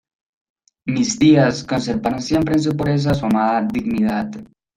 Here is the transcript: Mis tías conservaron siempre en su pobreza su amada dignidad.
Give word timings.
Mis 0.87 1.19
tías 1.19 1.63
conservaron 1.63 2.23
siempre 2.23 2.55
en 2.55 2.61
su 2.61 2.75
pobreza 2.75 3.13
su 3.13 3.27
amada 3.27 3.61
dignidad. 3.71 4.31